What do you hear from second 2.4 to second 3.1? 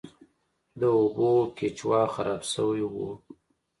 شوی و.